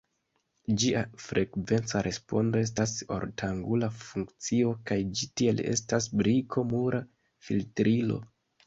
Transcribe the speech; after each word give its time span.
Ĝia 0.83 1.03
frekvenca 1.25 2.01
respondo 2.07 2.59
estas 2.67 2.95
ortangula 3.17 3.91
funkcio, 4.07 4.75
kaj 4.89 5.01
ĝi 5.21 5.33
tiel 5.41 5.63
estas 5.77 6.13
briko-mura 6.25 7.05
filtrilo. 7.49 8.25